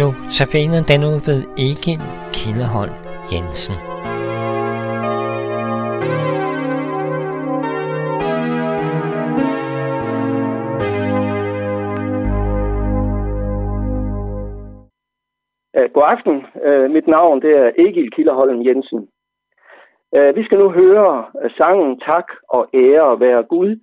[0.00, 2.02] Nu tabiner den ud ved Egil
[2.32, 2.96] Kildeholm
[3.32, 3.74] Jensen.
[15.76, 16.36] Øh, god aften.
[16.64, 19.08] Øh, mit navn det er Egil Kilderholm Jensen.
[20.16, 23.80] Øh, vi skal nu høre øh, sangen Tak og ære være Gud.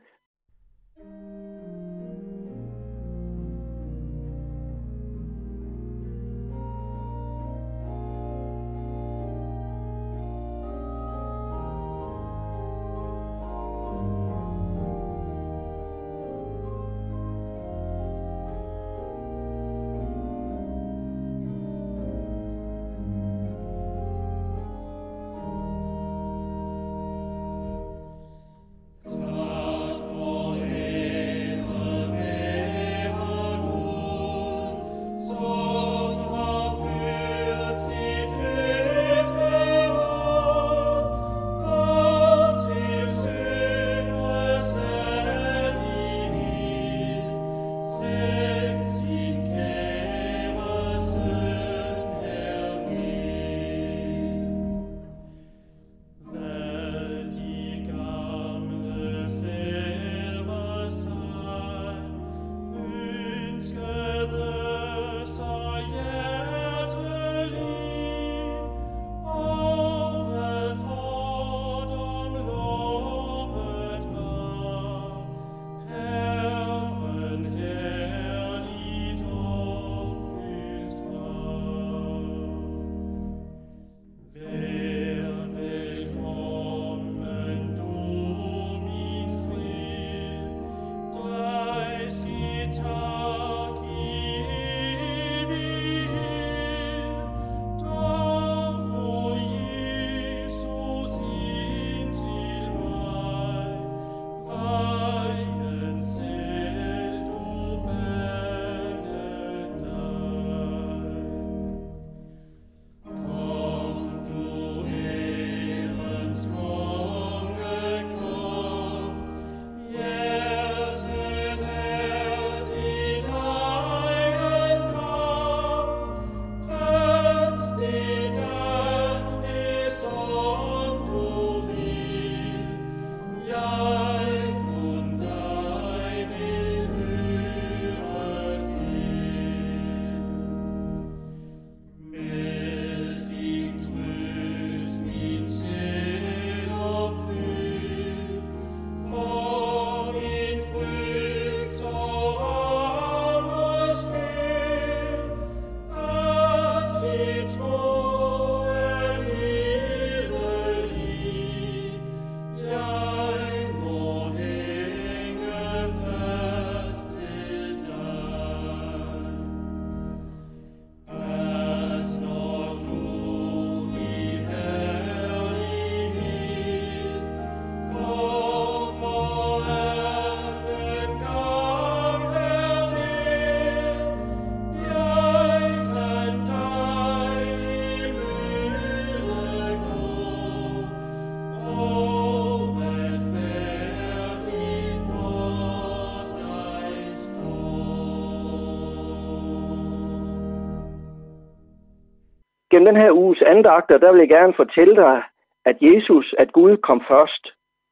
[202.71, 205.23] Gennem den her uges andagter, der vil jeg gerne fortælle dig,
[205.65, 207.47] at Jesus, at Gud kom først,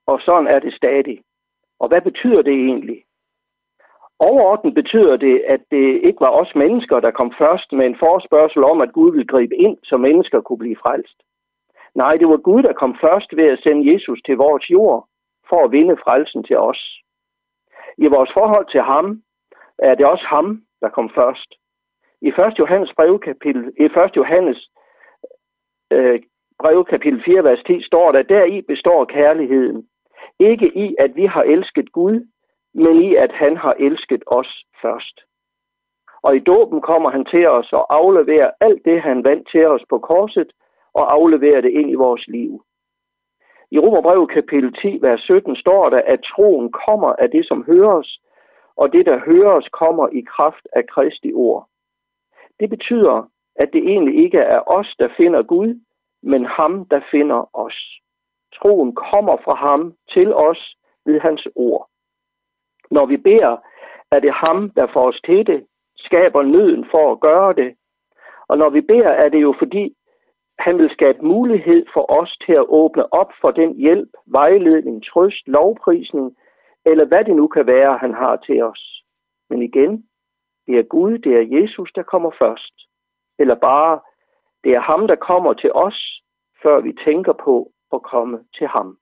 [0.07, 1.19] og sådan er det stadig.
[1.79, 3.03] Og hvad betyder det egentlig?
[4.19, 8.63] Overordnet betyder det, at det ikke var os mennesker, der kom først med en forspørgsel
[8.63, 11.17] om, at Gud ville gribe ind, så mennesker kunne blive frelst.
[11.95, 15.07] Nej, det var Gud, der kom først ved at sende Jesus til vores jord,
[15.49, 17.01] for at vinde frelsen til os.
[17.97, 19.21] I vores forhold til ham,
[19.77, 21.53] er det også ham, der kom først.
[22.21, 22.59] I 1.
[22.59, 24.15] Johannes brevkapitel, i 1.
[24.15, 24.69] Johannes
[25.91, 26.19] øh,
[26.59, 29.87] brev kapitel 4, vers 10 står der, deri består kærligheden.
[30.39, 32.27] Ikke i, at vi har elsket Gud,
[32.73, 35.21] men i, at han har elsket os først.
[36.21, 39.83] Og i dåben kommer han til os og afleverer alt det, han vandt til os
[39.89, 40.51] på korset,
[40.93, 42.63] og afleverer det ind i vores liv.
[43.71, 48.19] I Romerbrevet kapitel 10, vers 17 står der, at troen kommer af det, som høres,
[48.75, 51.67] og det, der høres, kommer i kraft af Kristi ord.
[52.59, 55.81] Det betyder, at det egentlig ikke er os, der finder Gud,
[56.23, 57.77] men ham, der finder os.
[58.55, 60.75] Troen kommer fra ham, til os
[61.05, 61.89] ved hans ord.
[62.91, 63.57] Når vi beder,
[64.11, 65.65] er det ham, der får os til det,
[65.97, 67.75] skaber nøden for at gøre det.
[68.47, 69.95] Og når vi beder, er det jo fordi,
[70.59, 75.47] han vil skabe mulighed for os til at åbne op for den hjælp, vejledning, trøst,
[75.47, 76.37] lovprisning,
[76.85, 79.03] eller hvad det nu kan være, han har til os.
[79.49, 80.05] Men igen,
[80.67, 82.88] det er Gud, det er Jesus, der kommer først.
[83.39, 83.99] Eller bare,
[84.63, 86.21] det er ham, der kommer til os,
[86.63, 88.97] før vi tænker på at komme til ham.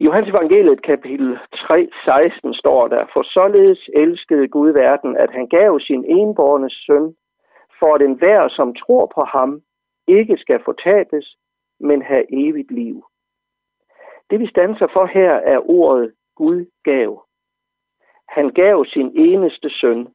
[0.00, 5.46] I Johannes evangeliet kapitel 3, 16 står der, For således elskede Gud verden, at han
[5.46, 7.16] gav sin enborne søn,
[7.78, 9.62] for at enhver, som tror på ham,
[10.08, 11.36] ikke skal fortabes,
[11.80, 13.04] men have evigt liv.
[14.30, 17.24] Det vi standser for her er ordet Gud gav.
[18.28, 20.08] Han gav sin eneste søn.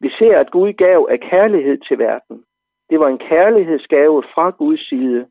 [0.00, 2.44] Vi ser, at Gud gav af kærlighed til verden.
[2.90, 5.30] Det var en kærlighedsgave fra Guds side.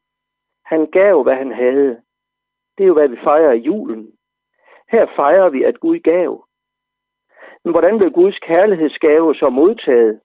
[0.66, 2.02] Han gav, hvad han havde.
[2.78, 4.12] Det er jo, hvad vi fejrer i julen.
[4.92, 6.46] Her fejrer vi, at Gud gav.
[7.64, 10.22] Men hvordan blev Guds kærlighedsgave så modtaget?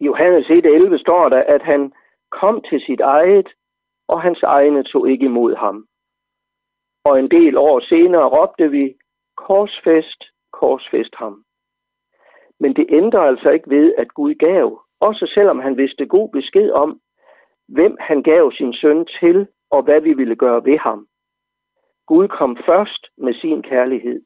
[0.00, 1.92] I Johannes 1.11 står der, at han
[2.30, 3.48] kom til sit eget,
[4.08, 5.86] og hans egne tog ikke imod ham.
[7.04, 8.94] Og en del år senere råbte vi,
[9.36, 11.44] korsfest, korsfest ham.
[12.60, 16.70] Men det ændrer altså ikke ved, at Gud gav, også selvom han vidste god besked
[16.70, 17.00] om,
[17.68, 21.06] hvem han gav sin søn til, og hvad vi ville gøre ved ham.
[22.06, 24.22] Gud kom først med sin kærlighed.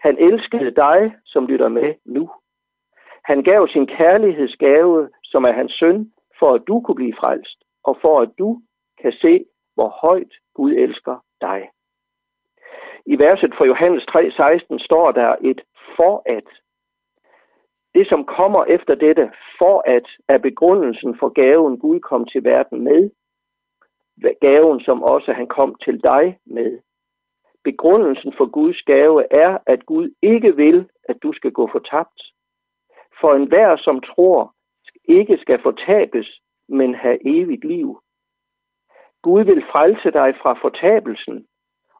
[0.00, 2.30] Han elskede dig, som lytter med nu.
[3.24, 7.98] Han gav sin kærlighedsgave, som er hans søn, for at du kunne blive frelst, og
[8.00, 8.60] for at du
[9.02, 11.68] kan se, hvor højt Gud elsker dig.
[13.06, 15.60] I verset fra Johannes 3:16 står der et
[15.96, 16.48] for at.
[17.96, 22.84] Det, som kommer efter dette for at, er begrundelsen for gaven, Gud kom til verden
[22.84, 23.10] med.
[24.40, 26.78] Gaven, som også han kom til dig med.
[27.64, 32.22] Begrundelsen for Guds gave er, at Gud ikke vil, at du skal gå fortabt.
[33.20, 34.54] For enhver, som tror,
[35.04, 38.00] ikke skal fortabes, men have evigt liv.
[39.22, 41.46] Gud vil frelse dig fra fortabelsen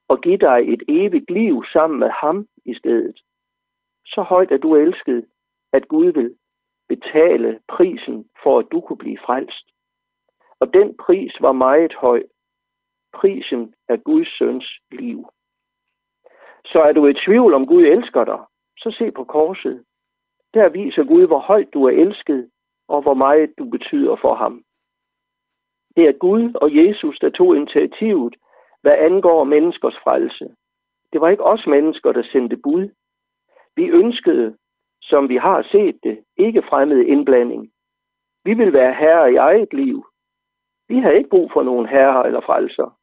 [0.09, 3.21] og give dig et evigt liv sammen med ham i stedet.
[4.07, 5.27] Så højt er du elsket,
[5.77, 6.37] at Gud vil
[6.89, 9.67] betale prisen for, at du kunne blive frelst.
[10.61, 12.23] Og den pris var meget høj.
[13.15, 15.29] Prisen er Guds søns liv.
[16.65, 18.41] Så er du i tvivl om Gud elsker dig,
[18.79, 19.85] så se på korset.
[20.55, 22.51] Der viser Gud, hvor højt du er elsket,
[22.89, 24.65] og hvor meget du betyder for ham.
[25.97, 28.37] Det er Gud og Jesus, der tog initiativet,
[28.83, 30.55] hvad angår menneskers frelse.
[31.13, 32.89] Det var ikke os mennesker, der sendte bud.
[33.77, 34.57] Vi ønskede,
[35.03, 37.73] som vi har set det, ikke fremmed indblanding.
[38.45, 40.07] Vi vil være herre i eget liv.
[40.89, 42.99] Vi har ikke brug for nogen herre eller frelser.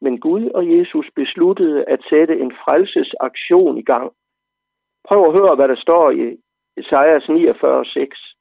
[0.00, 4.12] Men Gud og Jesus besluttede at sætte en frelsesaktion i gang.
[5.08, 6.36] Prøv at høre, hvad der står i
[6.76, 8.36] Esajas 49:6.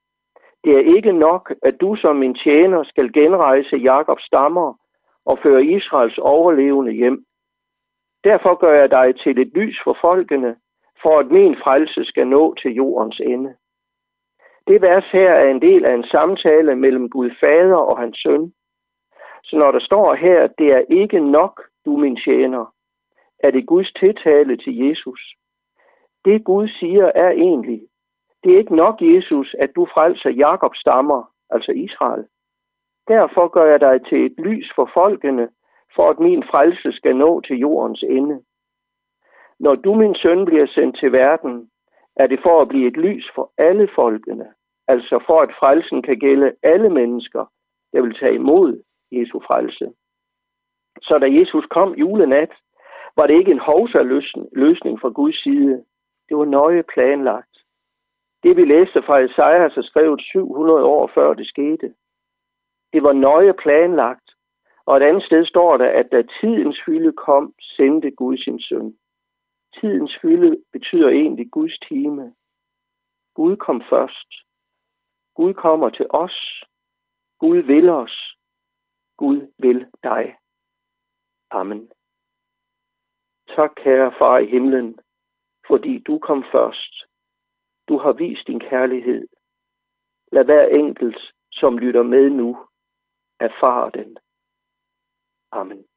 [0.63, 4.74] Det er ikke nok, at du som min tjener skal genrejse Jakobs stammer
[5.25, 7.25] og føre Israels overlevende hjem.
[8.24, 10.56] Derfor gør jeg dig til et lys for folkene,
[11.01, 13.56] for at min frelse skal nå til jordens ende.
[14.68, 18.54] Det vers her er en del af en samtale mellem Gud Fader og hans søn.
[19.44, 22.74] Så når der står her, det er ikke nok, du min tjener,
[23.40, 25.19] er det Guds tiltale til Jesus.
[26.26, 27.81] Det Gud siger er egentlig,
[28.44, 32.26] det er ikke nok, Jesus, at du frelser Jakobs stammer, altså Israel.
[33.07, 35.50] Derfor gør jeg dig til et lys for folkene,
[35.95, 38.44] for at min frelse skal nå til jordens ende.
[39.59, 41.69] Når du, min søn, bliver sendt til verden,
[42.16, 44.47] er det for at blive et lys for alle folkene,
[44.87, 47.45] altså for at frelsen kan gælde alle mennesker,
[47.94, 49.85] der vil tage imod Jesu frelse.
[51.01, 52.51] Så da Jesus kom julenat,
[53.18, 54.01] var det ikke en hovsa
[54.51, 55.83] løsning fra Guds side.
[56.30, 57.56] Det var nøje planlagt.
[58.44, 61.94] Det vi læste fra Esajas er skrevet 700 år før det skete.
[62.94, 64.30] Det var nøje planlagt,
[64.85, 68.95] og et andet sted står der, at da tidens fylde kom, sendte Gud sin søn.
[69.80, 72.36] Tidens fylde betyder egentlig Guds time.
[73.33, 74.30] Gud kom først.
[75.36, 76.64] Gud kommer til os.
[77.40, 78.36] Gud vil os.
[79.18, 80.38] Gud vil dig.
[81.52, 81.92] Amen.
[83.56, 85.00] Tak, kære far i himlen,
[85.68, 86.94] fordi du kom først.
[87.88, 89.28] Du har vist din kærlighed.
[90.31, 92.68] Lad hver enkelt, som lytter med nu,
[93.40, 94.18] erfare den.
[95.52, 95.89] Amen.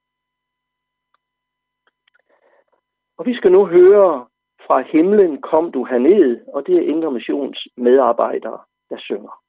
[3.19, 4.27] Og vi skal nu høre
[4.67, 8.59] fra himlen kom du herned, og det er Indre Missions medarbejdere,
[8.91, 9.42] der synger.